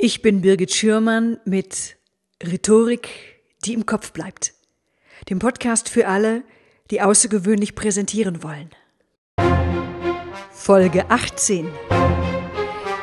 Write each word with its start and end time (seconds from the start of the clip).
Ich 0.00 0.22
bin 0.22 0.42
Birgit 0.42 0.72
Schürmann 0.72 1.40
mit 1.44 1.96
Rhetorik, 2.40 3.08
die 3.64 3.74
im 3.74 3.84
Kopf 3.84 4.12
bleibt. 4.12 4.54
Dem 5.28 5.40
Podcast 5.40 5.88
für 5.88 6.06
alle, 6.06 6.44
die 6.92 7.02
außergewöhnlich 7.02 7.74
präsentieren 7.74 8.44
wollen. 8.44 8.70
Folge 10.52 11.10
18. 11.10 11.68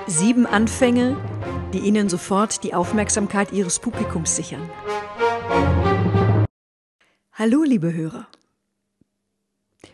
Sieben 0.08 0.46
Anfänge, 0.46 1.18
die 1.73 1.79
Ihnen 1.79 2.08
sofort 2.08 2.63
die 2.63 2.73
Aufmerksamkeit 2.73 3.52
Ihres 3.52 3.80
Publikums 3.80 4.38
sichern. 4.38 4.70
Hallo, 7.34 7.64
liebe 7.64 7.93
Hörer. 7.93 8.30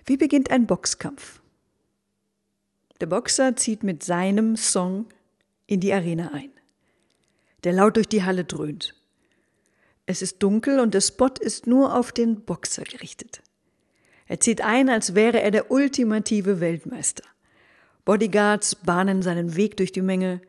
Wie 0.05 0.17
beginnt 0.17 0.51
ein 0.51 0.67
Boxkampf? 0.67 1.41
Der 2.99 3.07
Boxer 3.07 3.55
zieht 3.55 3.81
mit 3.81 4.03
seinem 4.03 4.55
Song 4.55 5.07
in 5.65 5.79
die 5.79 5.93
Arena 5.93 6.29
ein 6.31 6.51
der 7.63 7.73
laut 7.73 7.95
durch 7.95 8.07
die 8.07 8.23
Halle 8.23 8.43
dröhnt. 8.43 8.95
Es 10.05 10.21
ist 10.21 10.41
dunkel 10.43 10.79
und 10.79 10.93
der 10.93 11.01
Spot 11.01 11.33
ist 11.39 11.67
nur 11.67 11.95
auf 11.95 12.11
den 12.11 12.41
Boxer 12.41 12.83
gerichtet. 12.83 13.41
Er 14.27 14.39
zieht 14.39 14.61
ein, 14.61 14.89
als 14.89 15.15
wäre 15.15 15.41
er 15.41 15.51
der 15.51 15.71
ultimative 15.71 16.59
Weltmeister. 16.59 17.23
Bodyguards 18.05 18.75
bahnen 18.75 19.21
seinen 19.21 19.55
Weg 19.55 19.77
durch 19.77 19.91
die 19.91 20.01
Menge, 20.01 20.41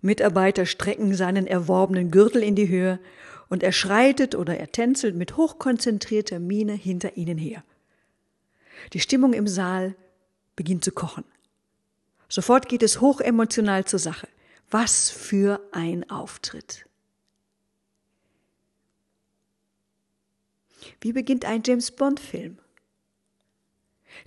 Mitarbeiter 0.00 0.66
strecken 0.66 1.14
seinen 1.14 1.46
erworbenen 1.46 2.10
Gürtel 2.10 2.42
in 2.42 2.54
die 2.54 2.68
Höhe 2.68 2.98
und 3.48 3.62
er 3.62 3.72
schreitet 3.72 4.34
oder 4.34 4.56
er 4.56 4.72
tänzelt 4.72 5.14
mit 5.14 5.36
hochkonzentrierter 5.36 6.38
Miene 6.38 6.72
hinter 6.72 7.16
ihnen 7.16 7.38
her. 7.38 7.64
Die 8.92 9.00
Stimmung 9.00 9.32
im 9.32 9.46
Saal 9.46 9.94
beginnt 10.54 10.84
zu 10.84 10.92
kochen. 10.92 11.24
Sofort 12.28 12.68
geht 12.68 12.82
es 12.82 13.00
hochemotional 13.00 13.84
zur 13.84 13.98
Sache. 13.98 14.28
Was 14.70 15.10
für 15.10 15.60
ein 15.72 16.10
Auftritt. 16.10 16.86
Wie 21.00 21.12
beginnt 21.12 21.44
ein 21.44 21.62
James 21.64 21.90
Bond-Film? 21.92 22.58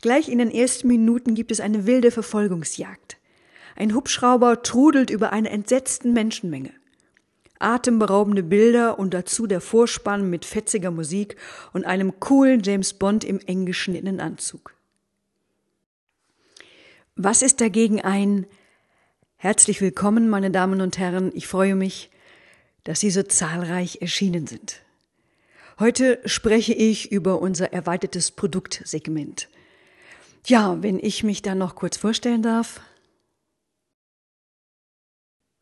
Gleich 0.01 0.29
in 0.29 0.37
den 0.37 0.51
ersten 0.51 0.87
Minuten 0.87 1.35
gibt 1.35 1.51
es 1.51 1.59
eine 1.59 1.85
wilde 1.85 2.11
Verfolgungsjagd. 2.11 3.17
Ein 3.75 3.93
Hubschrauber 3.93 4.61
trudelt 4.61 5.09
über 5.09 5.31
eine 5.33 5.49
entsetzten 5.49 6.13
Menschenmenge. 6.13 6.71
Atemberaubende 7.59 8.43
Bilder 8.43 8.97
und 8.97 9.13
dazu 9.13 9.45
der 9.45 9.59
Vorspann 9.59 10.29
mit 10.29 10.45
fetziger 10.45 10.91
Musik 10.91 11.35
und 11.73 11.85
einem 11.85 12.19
coolen 12.21 12.61
James 12.63 12.93
Bond 12.93 13.25
im 13.25 13.39
eng 13.39 13.65
geschnittenen 13.65 14.21
Anzug. 14.21 14.73
Was 17.15 17.41
ist 17.41 17.59
dagegen 17.59 17.99
ein 17.99 18.47
Herzlich 19.41 19.79
willkommen, 19.79 20.27
meine 20.27 20.51
Damen 20.51 20.81
und 20.81 20.97
Herren. 20.97 21.31
Ich 21.33 21.47
freue 21.47 21.73
mich, 21.73 22.11
dass 22.83 22.99
Sie 22.99 23.09
so 23.09 23.23
zahlreich 23.23 24.01
erschienen 24.01 24.47
sind. 24.47 24.81
Heute 25.79 26.19
spreche 26.25 26.73
ich 26.73 27.13
über 27.13 27.41
unser 27.41 27.71
erweitertes 27.71 28.31
Produktsegment. 28.31 29.47
Ja, 30.45 30.83
wenn 30.83 30.99
ich 30.99 31.23
mich 31.23 31.41
da 31.41 31.55
noch 31.55 31.75
kurz 31.75 31.95
vorstellen 31.95 32.41
darf. 32.41 32.81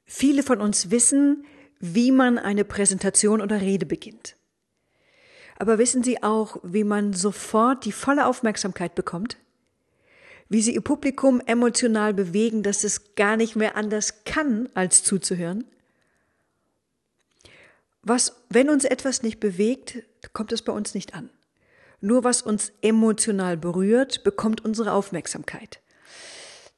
Viele 0.05 0.41
von 0.41 0.59
uns 0.59 0.89
wissen, 0.89 1.45
wie 1.79 2.11
man 2.11 2.39
eine 2.39 2.65
Präsentation 2.65 3.41
oder 3.41 3.61
Rede 3.61 3.85
beginnt. 3.85 4.37
Aber 5.59 5.77
wissen 5.77 6.01
Sie 6.01 6.23
auch, 6.23 6.57
wie 6.63 6.83
man 6.83 7.13
sofort 7.13 7.85
die 7.85 7.91
volle 7.91 8.25
Aufmerksamkeit 8.25 8.95
bekommt? 8.95 9.37
Wie 10.49 10.61
sie 10.61 10.73
ihr 10.75 10.81
Publikum 10.81 11.41
emotional 11.45 12.13
bewegen, 12.13 12.63
dass 12.63 12.83
es 12.83 13.15
gar 13.15 13.37
nicht 13.37 13.55
mehr 13.55 13.75
anders 13.75 14.23
kann, 14.23 14.69
als 14.73 15.03
zuzuhören. 15.03 15.65
Was, 18.01 18.35
wenn 18.49 18.69
uns 18.69 18.85
etwas 18.85 19.23
nicht 19.23 19.39
bewegt, 19.39 20.03
kommt 20.33 20.51
es 20.51 20.61
bei 20.61 20.71
uns 20.71 20.93
nicht 20.93 21.13
an. 21.13 21.29
Nur 21.99 22.23
was 22.23 22.41
uns 22.41 22.71
emotional 22.81 23.57
berührt, 23.57 24.23
bekommt 24.23 24.63
unsere 24.63 24.93
Aufmerksamkeit. 24.93 25.81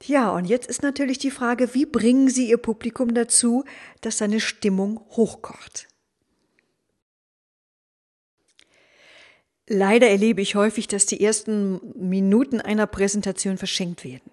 Ja, 0.04 0.32
und 0.32 0.46
jetzt 0.46 0.68
ist 0.70 0.82
natürlich 0.82 1.18
die 1.18 1.30
Frage, 1.30 1.74
wie 1.74 1.86
bringen 1.86 2.30
Sie 2.30 2.50
Ihr 2.50 2.58
Publikum 2.58 3.14
dazu, 3.14 3.66
dass 4.02 4.18
seine 4.18 4.40
Stimmung 4.40 5.02
hochkocht? 5.12 5.88
Leider 9.72 10.10
erlebe 10.10 10.42
ich 10.42 10.56
häufig, 10.56 10.88
dass 10.88 11.06
die 11.06 11.24
ersten 11.24 11.80
Minuten 11.96 12.60
einer 12.60 12.88
Präsentation 12.88 13.60
verschenkt 13.60 14.04
werden. 14.04 14.32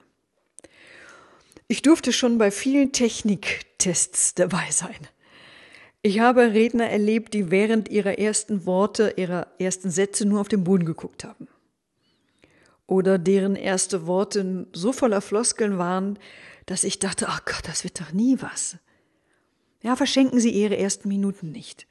Ich 1.68 1.82
durfte 1.82 2.14
schon 2.14 2.38
bei 2.38 2.50
vielen 2.50 2.92
Techniktests 2.92 4.34
dabei 4.34 4.70
sein. 4.70 4.96
Ich 6.00 6.20
habe 6.20 6.54
Redner 6.54 6.88
erlebt, 6.88 7.34
die 7.34 7.50
während 7.50 7.90
ihrer 7.90 8.18
ersten 8.18 8.64
Worte, 8.64 9.12
ihrer 9.16 9.48
ersten 9.58 9.90
Sätze 9.90 10.24
nur 10.24 10.40
auf 10.40 10.48
den 10.48 10.64
Boden 10.64 10.86
geguckt 10.86 11.24
haben. 11.24 11.48
Oder 12.86 13.18
deren 13.18 13.56
erste 13.56 14.06
Worte 14.06 14.66
so 14.72 14.92
voller 14.92 15.20
Floskeln 15.20 15.76
waren, 15.76 16.18
dass 16.64 16.82
ich 16.82 16.98
dachte, 16.98 17.26
ach 17.28 17.42
oh 17.42 17.52
Gott, 17.52 17.68
das 17.68 17.84
wird 17.84 18.00
doch 18.00 18.12
nie 18.12 18.38
was. 18.40 18.78
Ja, 19.82 19.96
verschenken 19.96 20.40
Sie 20.40 20.50
Ihre 20.50 20.78
ersten 20.78 21.08
Minuten 21.08 21.52
nicht. 21.52 21.86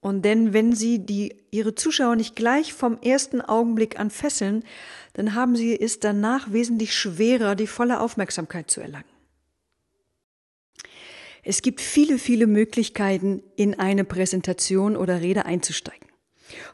Und 0.00 0.22
denn 0.24 0.54
wenn 0.54 0.74
Sie 0.74 1.04
die, 1.04 1.36
Ihre 1.50 1.74
Zuschauer 1.74 2.16
nicht 2.16 2.34
gleich 2.34 2.72
vom 2.72 2.98
ersten 3.02 3.40
Augenblick 3.42 4.00
an 4.00 4.10
fesseln, 4.10 4.64
dann 5.12 5.34
haben 5.34 5.56
Sie 5.56 5.78
es 5.78 6.00
danach 6.00 6.52
wesentlich 6.52 6.94
schwerer, 6.94 7.54
die 7.54 7.66
volle 7.66 8.00
Aufmerksamkeit 8.00 8.70
zu 8.70 8.80
erlangen. 8.80 9.04
Es 11.42 11.62
gibt 11.62 11.80
viele, 11.80 12.18
viele 12.18 12.46
Möglichkeiten, 12.46 13.42
in 13.56 13.78
eine 13.78 14.04
Präsentation 14.04 14.96
oder 14.96 15.20
Rede 15.20 15.46
einzusteigen. 15.46 16.08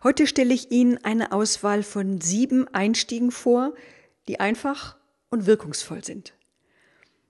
Heute 0.03 0.27
stelle 0.27 0.55
ich 0.55 0.71
Ihnen 0.71 0.99
eine 0.99 1.33
Auswahl 1.33 1.83
von 1.83 2.21
sieben 2.21 2.67
Einstiegen 2.69 3.31
vor, 3.31 3.75
die 4.29 4.41
einfach 4.41 4.97
und 5.31 5.47
wirkungsvoll 5.47 6.05
sind. 6.05 6.33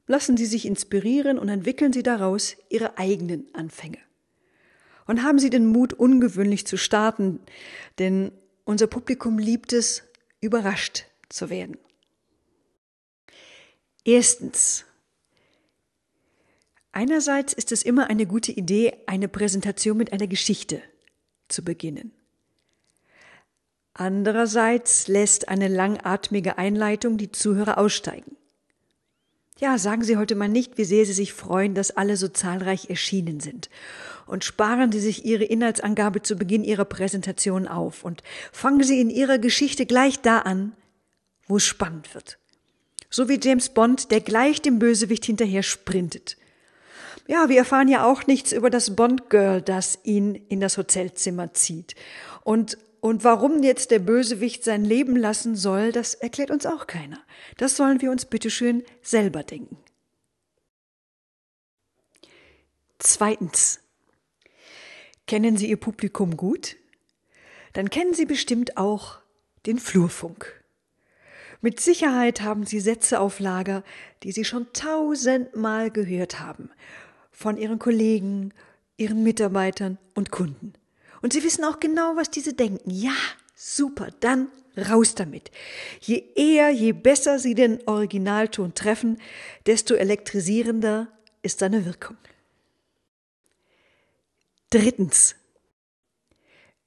Lassen 0.07 0.37
Sie 0.37 0.47
sich 0.47 0.67
inspirieren 0.67 1.39
und 1.39 1.49
entwickeln 1.49 1.93
Sie 1.93 2.03
daraus 2.03 2.57
Ihre 2.69 2.97
eigenen 2.99 3.53
Anfänge. 3.55 3.99
Und 5.07 5.23
haben 5.23 5.39
Sie 5.39 5.51
den 5.51 5.67
Mut, 5.67 5.93
ungewöhnlich 5.93 6.67
zu 6.67 6.77
starten, 6.77 7.41
denn 7.99 8.33
unser 8.65 8.87
Publikum 8.87 9.39
liebt 9.39 9.73
es, 9.73 10.03
überrascht 10.41 11.05
zu 11.29 11.51
werden. 11.51 11.79
Erstens. 14.05 14.85
Einerseits 16.93 17.53
ist 17.53 17.73
es 17.73 17.83
immer 17.83 18.09
eine 18.09 18.27
gute 18.27 18.53
Idee, 18.53 18.95
eine 19.07 19.29
Präsentation 19.29 19.97
mit 19.97 20.13
einer 20.13 20.27
Geschichte 20.27 20.83
zu 21.49 21.63
beginnen. 21.63 22.13
Andererseits 23.93 25.09
lässt 25.09 25.49
eine 25.49 25.69
langatmige 25.69 26.59
Einleitung 26.59 27.17
die 27.17 27.33
Zuhörer 27.33 27.79
aussteigen. 27.79 28.37
Ja, 29.59 29.79
sagen 29.79 30.05
Sie 30.05 30.19
heute 30.19 30.35
mal 30.35 30.49
nicht, 30.49 30.77
wie 30.77 30.85
sehr 30.85 31.07
Sie 31.07 31.15
sich 31.15 31.33
freuen, 31.33 31.75
dass 31.75 31.97
alle 31.97 32.19
so 32.19 32.29
zahlreich 32.29 32.91
erschienen 32.91 33.41
sind. 33.41 33.71
Und 34.27 34.45
sparen 34.45 34.93
Sie 34.93 35.01
sich 35.01 35.25
Ihre 35.25 35.45
Inhaltsangabe 35.45 36.23
zu 36.23 36.37
Beginn 36.37 36.65
Ihrer 36.65 36.85
Präsentation 36.85 37.69
auf 37.69 38.05
und 38.05 38.23
fangen 38.53 38.83
Sie 38.83 39.01
in 39.01 39.09
Ihrer 39.11 39.39
Geschichte 39.39 39.87
gleich 39.87 40.21
da 40.21 40.41
an, 40.41 40.73
wo 41.47 41.57
es 41.57 41.65
spannend 41.65 42.15
wird. 42.15 42.39
So 43.09 43.29
wie 43.29 43.39
James 43.41 43.69
Bond, 43.69 44.11
der 44.11 44.21
gleich 44.21 44.61
dem 44.61 44.79
Bösewicht 44.79 45.25
hinterher 45.25 45.63
sprintet. 45.63 46.37
Ja, 47.29 47.49
wir 47.49 47.59
erfahren 47.59 47.89
ja 47.89 48.05
auch 48.05 48.27
nichts 48.27 48.53
über 48.53 48.69
das 48.69 48.95
Bond-Girl, 48.95 49.63
das 49.63 49.99
ihn 50.03 50.35
in 50.35 50.61
das 50.61 50.77
Hotelzimmer 50.77 51.55
zieht. 51.55 51.95
Und 52.43 52.79
und 53.07 53.23
warum 53.23 53.63
jetzt 53.63 53.93
der 53.93 54.01
Bösewicht 54.01 54.65
sein 54.65 54.85
Leben 54.85 55.15
lassen 55.15 55.55
soll, 55.55 55.93
das 55.93 56.15
erklärt 56.15 56.51
uns 56.51 56.67
auch 56.67 56.89
keiner. 56.89 57.21
Das 57.57 57.77
sollen 57.77 58.01
wir 58.01 58.11
uns 58.11 58.25
bitteschön 58.25 58.83
selber 59.01 59.45
denken. 59.45 59.79
Zweitens. 62.99 63.79
Kennen 65.27 65.57
Sie 65.57 65.69
Ihr 65.69 65.77
Publikum 65.77 66.37
gut? 66.37 66.77
Dann 67.73 67.91
kennen 67.91 68.15
Sie 68.15 68.27
bestimmt 68.27 68.77
auch 68.77 69.19
den 69.67 69.79
Flurfunk. 69.79 70.65
Mit 71.61 71.81
Sicherheit 71.81 72.43
haben 72.43 72.65
Sie 72.65 72.81
Sätze 72.81 73.19
auf 73.19 73.41
Lager, 73.41 73.83
die 74.23 74.31
Sie 74.31 74.45
schon 74.45 74.73
tausendmal 74.73 75.91
gehört 75.91 76.39
haben. 76.39 76.71
Von 77.33 77.57
Ihren 77.57 77.79
Kollegen, 77.79 78.55
Ihren 78.97 79.23
Mitarbeitern 79.25 79.99
und 80.15 80.31
Kunden. 80.31 80.75
Und 81.23 81.33
sie 81.33 81.43
wissen 81.43 81.65
auch 81.65 81.81
genau, 81.81 82.15
was 82.15 82.31
diese 82.31 82.55
denken. 82.55 82.89
Ja, 82.89 83.17
super, 83.55 84.11
dann 84.21 84.49
raus 84.77 85.15
damit. 85.15 85.51
Je 86.01 86.23
eher, 86.37 86.71
je 86.71 86.93
besser 86.93 87.39
sie 87.39 87.55
den 87.55 87.81
Originalton 87.87 88.75
treffen, 88.75 89.19
desto 89.67 89.95
elektrisierender 89.95 91.09
ist 91.43 91.59
seine 91.59 91.85
Wirkung. 91.85 92.17
Drittens. 94.71 95.37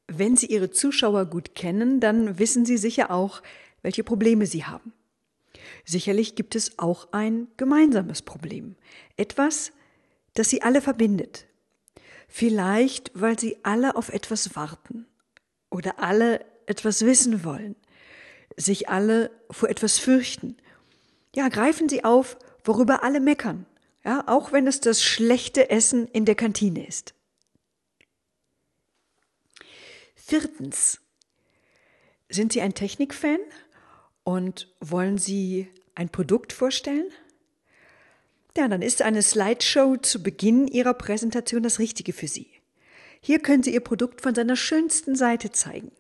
Wenn 0.07 0.35
Sie 0.35 0.47
Ihre 0.47 0.71
Zuschauer 0.71 1.25
gut 1.25 1.55
kennen, 1.55 1.99
dann 1.99 2.39
wissen 2.39 2.65
Sie 2.65 2.77
sicher 2.77 3.11
auch, 3.11 3.41
welche 3.81 4.03
Probleme 4.03 4.45
sie 4.45 4.65
haben. 4.65 4.93
Sicherlich 5.85 6.35
gibt 6.35 6.55
es 6.55 6.77
auch 6.77 7.09
ein 7.11 7.47
gemeinsames 7.57 8.21
Problem. 8.21 8.75
Etwas, 9.17 9.71
das 10.33 10.49
sie 10.49 10.61
alle 10.61 10.81
verbindet. 10.81 11.47
Vielleicht, 12.27 13.11
weil 13.13 13.39
sie 13.39 13.57
alle 13.63 13.95
auf 13.95 14.09
etwas 14.09 14.55
warten 14.55 15.07
oder 15.69 15.99
alle 15.99 16.45
etwas 16.67 17.03
wissen 17.05 17.43
wollen, 17.43 17.75
sich 18.55 18.89
alle 18.89 19.31
vor 19.49 19.69
etwas 19.69 19.97
fürchten. 19.97 20.57
Ja, 21.35 21.47
greifen 21.49 21.89
sie 21.89 22.03
auf, 22.03 22.37
worüber 22.63 23.03
alle 23.03 23.19
meckern, 23.19 23.65
ja, 24.03 24.23
auch 24.27 24.51
wenn 24.51 24.67
es 24.67 24.79
das 24.79 25.03
schlechte 25.03 25.69
Essen 25.69 26.07
in 26.07 26.25
der 26.25 26.35
Kantine 26.35 26.85
ist. 26.85 27.15
Viertens. 30.29 30.99
Sind 32.29 32.53
Sie 32.53 32.61
ein 32.61 32.75
Technikfan 32.75 33.39
und 34.23 34.71
wollen 34.79 35.17
Sie 35.17 35.67
ein 35.95 36.09
Produkt 36.09 36.53
vorstellen? 36.53 37.07
Ja, 38.55 38.67
dann 38.67 38.83
ist 38.83 39.01
eine 39.01 39.23
Slideshow 39.23 39.97
zu 39.97 40.21
Beginn 40.21 40.67
Ihrer 40.67 40.93
Präsentation 40.93 41.63
das 41.63 41.79
Richtige 41.79 42.13
für 42.13 42.27
Sie. 42.27 42.47
Hier 43.21 43.39
können 43.39 43.63
Sie 43.63 43.73
Ihr 43.73 43.79
Produkt 43.79 44.21
von 44.21 44.35
seiner 44.35 44.55
schönsten 44.55 45.15
Seite 45.15 45.51
zeigen. 45.51 45.91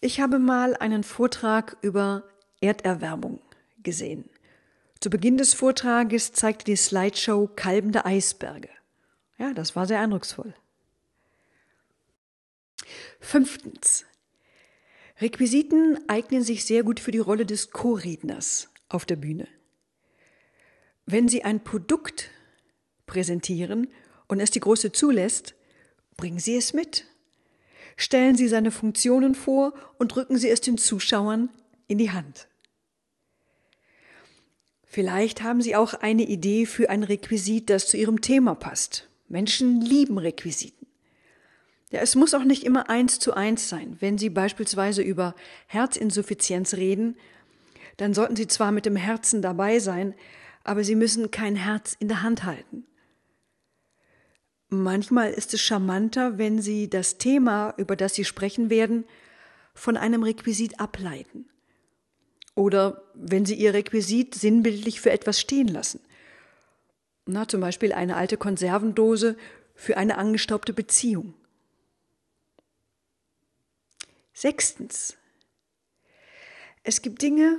Ich 0.00 0.20
habe 0.20 0.38
mal 0.38 0.76
einen 0.76 1.02
Vortrag 1.02 1.76
über 1.82 2.22
Erderwärmung 2.60 3.40
gesehen. 3.82 4.30
Zu 5.00 5.10
Beginn 5.10 5.36
des 5.36 5.52
Vortrages 5.52 6.32
zeigte 6.32 6.66
die 6.66 6.76
Slideshow 6.76 7.50
kalbende 7.56 8.04
Eisberge. 8.04 8.68
Ja, 9.36 9.52
das 9.52 9.74
war 9.74 9.86
sehr 9.86 9.98
eindrucksvoll. 9.98 10.54
Fünftens. 13.20 14.04
Requisiten 15.20 15.98
eignen 16.08 16.42
sich 16.42 16.64
sehr 16.64 16.82
gut 16.82 17.00
für 17.00 17.10
die 17.10 17.18
Rolle 17.18 17.46
des 17.46 17.70
Co-Redners 17.70 18.68
auf 18.88 19.04
der 19.06 19.16
Bühne. 19.16 19.46
Wenn 21.06 21.28
Sie 21.28 21.44
ein 21.44 21.62
Produkt 21.62 22.30
präsentieren 23.06 23.88
und 24.26 24.40
es 24.40 24.50
die 24.50 24.60
Große 24.60 24.92
zulässt, 24.92 25.54
bringen 26.16 26.38
Sie 26.38 26.56
es 26.56 26.72
mit. 26.72 27.06
Stellen 27.96 28.36
Sie 28.36 28.48
seine 28.48 28.70
Funktionen 28.70 29.34
vor 29.34 29.74
und 29.98 30.08
drücken 30.08 30.36
Sie 30.36 30.48
es 30.48 30.60
den 30.60 30.78
Zuschauern 30.78 31.50
in 31.86 31.98
die 31.98 32.10
Hand. 32.10 32.48
Vielleicht 34.84 35.42
haben 35.42 35.60
Sie 35.60 35.76
auch 35.76 35.94
eine 35.94 36.22
Idee 36.22 36.66
für 36.66 36.88
ein 36.88 37.02
Requisit, 37.02 37.68
das 37.68 37.88
zu 37.88 37.96
Ihrem 37.96 38.20
Thema 38.20 38.54
passt. 38.54 39.08
Menschen 39.28 39.80
lieben 39.80 40.18
Requisiten. 40.18 40.83
Ja, 41.94 42.00
es 42.00 42.16
muss 42.16 42.34
auch 42.34 42.42
nicht 42.42 42.64
immer 42.64 42.90
eins 42.90 43.20
zu 43.20 43.34
eins 43.34 43.68
sein. 43.68 43.96
Wenn 44.00 44.18
Sie 44.18 44.28
beispielsweise 44.28 45.00
über 45.00 45.36
Herzinsuffizienz 45.68 46.74
reden, 46.74 47.16
dann 47.98 48.14
sollten 48.14 48.34
Sie 48.34 48.48
zwar 48.48 48.72
mit 48.72 48.84
dem 48.84 48.96
Herzen 48.96 49.42
dabei 49.42 49.78
sein, 49.78 50.12
aber 50.64 50.82
Sie 50.82 50.96
müssen 50.96 51.30
kein 51.30 51.54
Herz 51.54 51.94
in 52.00 52.08
der 52.08 52.22
Hand 52.22 52.42
halten. 52.42 52.84
Manchmal 54.70 55.30
ist 55.30 55.54
es 55.54 55.60
charmanter, 55.60 56.36
wenn 56.36 56.60
Sie 56.60 56.90
das 56.90 57.18
Thema, 57.18 57.74
über 57.76 57.94
das 57.94 58.16
Sie 58.16 58.24
sprechen 58.24 58.70
werden, 58.70 59.04
von 59.72 59.96
einem 59.96 60.24
Requisit 60.24 60.80
ableiten. 60.80 61.48
Oder 62.56 63.04
wenn 63.14 63.46
Sie 63.46 63.54
Ihr 63.54 63.72
Requisit 63.72 64.34
sinnbildlich 64.34 65.00
für 65.00 65.12
etwas 65.12 65.38
stehen 65.38 65.68
lassen. 65.68 66.00
Na, 67.26 67.46
zum 67.46 67.60
Beispiel 67.60 67.92
eine 67.92 68.16
alte 68.16 68.36
Konservendose 68.36 69.36
für 69.76 69.96
eine 69.96 70.18
angestaubte 70.18 70.72
Beziehung. 70.72 71.34
Sechstens. 74.34 75.16
Es 76.82 77.02
gibt 77.02 77.22
Dinge, 77.22 77.56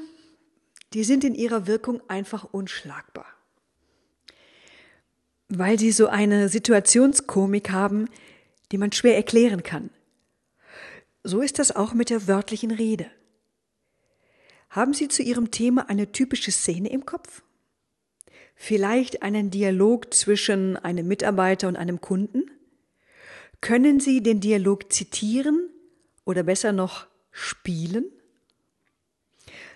die 0.94 1.06
sind 1.06 1.24
in 1.24 1.33
ihrer 1.33 1.68
Wirkung 1.68 2.01
einfach 2.10 2.44
unschlagbar. 2.44 3.25
Weil 5.48 5.80
sie 5.80 5.94
so 5.94 6.07
eine 6.07 6.50
Situationskomik 6.50 7.72
haben, 7.72 8.10
die 8.72 8.77
man 8.77 8.92
schwer 8.92 9.16
erklären 9.16 9.63
kann. 9.63 9.89
So 11.24 11.42
ist 11.42 11.60
das 11.60 11.74
auch 11.74 11.94
mit 11.94 12.10
der 12.10 12.27
wörtlichen 12.27 12.72
Rede. 12.72 13.10
Haben 14.69 14.94
Sie 14.94 15.07
zu 15.07 15.24
Ihrem 15.24 15.51
Thema 15.51 15.89
eine 15.89 16.12
typische 16.12 16.51
Szene 16.51 16.89
im 16.89 17.06
Kopf? 17.06 17.42
Vielleicht 18.54 19.24
einen 19.24 19.50
Dialog 19.50 20.13
zwischen 20.13 20.75
einem 20.75 21.07
Mitarbeiter 21.07 21.69
und 21.69 21.78
einem 21.78 22.01
Kunden? 22.01 22.51
Können 23.62 24.01
Sie 24.01 24.21
den 24.21 24.42
Dialog 24.42 24.92
zitieren 24.92 25.69
oder 26.25 26.44
besser 26.44 26.72
noch 26.72 27.07
spielen? 27.31 28.06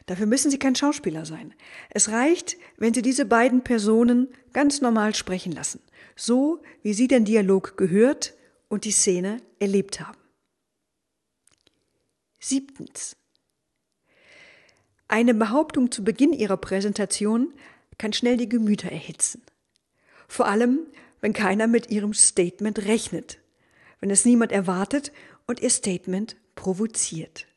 Dafür 0.06 0.26
müssen 0.26 0.50
Sie 0.50 0.58
kein 0.58 0.76
Schauspieler 0.76 1.24
sein. 1.24 1.54
Es 1.92 2.10
reicht, 2.10 2.58
wenn 2.78 2.94
Sie 2.94 3.04
diese 3.04 3.26
beiden 3.26 3.64
Personen 3.64 4.28
ganz 4.54 4.82
normal 4.82 5.14
sprechen 5.14 5.52
lassen, 5.52 5.82
so 6.16 6.62
wie 6.82 6.94
Sie 6.94 7.08
den 7.08 7.26
Dialog 7.26 7.78
gehört 7.78 8.34
und 8.70 8.86
die 8.86 8.92
Szene 8.92 9.38
erlebt 9.60 10.00
haben. 10.00 10.18
Siebtens. 12.40 13.18
Eine 15.08 15.34
Behauptung 15.34 15.92
zu 15.92 16.04
Beginn 16.04 16.34
Ihrer 16.34 16.58
Präsentation 16.58 17.54
kann 17.98 18.14
schnell 18.14 18.38
die 18.38 18.50
Gemüter 18.50 18.92
erhitzen. 18.92 19.44
Vor 20.28 20.48
allem, 20.48 20.88
wenn 21.22 21.34
keiner 21.34 21.68
mit 21.68 21.92
Ihrem 21.92 22.14
Statement 22.14 22.86
rechnet, 22.86 23.40
wenn 24.00 24.10
es 24.10 24.26
niemand 24.26 24.52
erwartet 24.52 25.12
und 25.50 25.62
ihr 25.62 25.72
Statement 25.72 26.38
provoziert. 26.54 27.48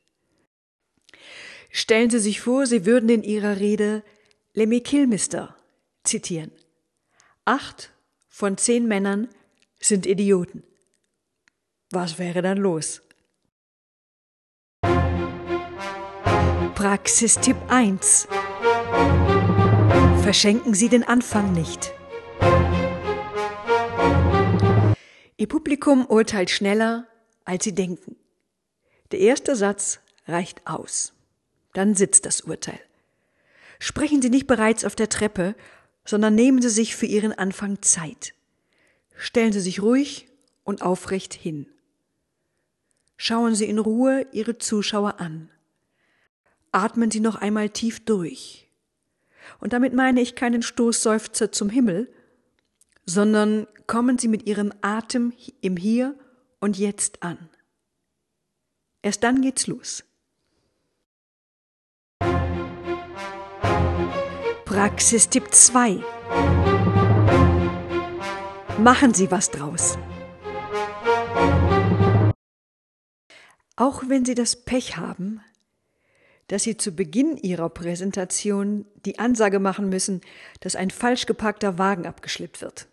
Stellen 1.71 2.09
Sie 2.09 2.21
sich 2.21 2.41
vor, 2.41 2.65
Sie 2.65 2.87
würden 2.87 3.11
in 3.11 3.23
Ihrer 3.23 3.61
Rede 3.61 4.03
Lemmy 4.55 4.81
Kilmister 4.81 5.55
zitieren. 6.03 6.53
Acht 7.45 7.93
von 8.31 8.57
zehn 8.57 8.89
Männern 8.89 9.29
sind 9.79 10.07
Idioten. 10.07 10.63
Was 11.91 12.19
wäre 12.19 12.41
dann 12.41 12.57
los? 12.57 13.03
Praxistipp 16.75 17.57
1. 17.69 18.27
Verschenken 20.23 20.73
Sie 20.73 20.89
den 20.89 21.05
Anfang 21.05 21.53
nicht. 21.53 21.93
Ihr 25.37 25.49
Publikum 25.49 26.07
urteilt 26.07 26.49
schneller, 26.49 27.07
als 27.53 27.65
sie 27.65 27.75
denken. 27.75 28.17
Der 29.11 29.19
erste 29.19 29.55
Satz 29.57 30.01
reicht 30.27 30.67
aus. 30.67 31.13
Dann 31.75 31.95
sitzt 31.95 32.25
das 32.25 32.41
Urteil. 32.41 32.81
Sprechen 33.79 34.23
Sie 34.23 34.31
nicht 34.31 34.47
bereits 34.47 34.87
auf 34.87 34.97
der 34.97 35.11
Treppe, 35.11 35.55
sondern 36.07 36.35
nehmen 36.35 36.63
Sie 36.63 36.71
sich 36.71 36.97
für 36.97 37.05
Ihren 37.05 37.35
Anfang 37.35 37.83
Zeit. 37.83 38.33
Stellen 39.15 39.53
Sie 39.53 39.61
sich 39.61 39.83
ruhig 39.83 40.29
und 40.65 40.81
aufrecht 40.81 41.35
hin. 41.35 41.67
Schauen 43.19 43.55
Sie 43.55 43.67
in 43.67 43.79
Ruhe 43.79 44.27
Ihre 44.33 44.57
Zuschauer 44.57 45.21
an. 45.21 45.51
Atmen 46.71 47.11
Sie 47.11 47.21
noch 47.21 47.35
einmal 47.37 47.69
tief 47.69 48.03
durch. 48.03 48.67
Und 49.61 49.75
damit 49.75 49.93
meine 49.93 50.23
ich 50.23 50.37
keinen 50.37 50.63
Stoßseufzer 50.63 51.53
zum 51.53 51.69
Himmel, 51.69 52.11
sondern 53.05 53.67
kommen 53.87 54.17
Sie 54.17 54.29
mit 54.29 54.47
Ihrem 54.47 54.73
Atem 54.81 55.35
im 55.61 55.77
Hier 55.77 56.15
und 56.63 56.79
Jetzt 56.79 57.25
an. 57.25 57.51
Erst 59.03 59.25
dann 59.25 59.43
geht's 59.43 59.67
los. 59.67 60.05
Praxistipp 64.65 65.53
2. 65.53 66.03
Machen 68.79 69.13
Sie 69.13 69.31
was 69.33 69.51
draus. 69.51 69.99
Auch 73.75 74.05
wenn 74.07 74.25
Sie 74.25 74.37
das 74.37 74.65
Pech 74.65 74.97
haben, 74.97 75.41
dass 76.47 76.63
Sie 76.63 76.77
zu 76.77 76.93
Beginn 76.93 77.37
Ihrer 77.39 77.71
Präsentation 77.71 78.87
die 79.05 79.19
Ansage 79.19 79.59
machen 79.59 79.89
müssen, 79.89 80.21
dass 80.61 80.77
ein 80.77 80.91
falsch 80.91 81.27
geparkter 81.27 81.77
Wagen 81.79 82.07
abgeschleppt 82.07 82.63
wird. 82.63 82.87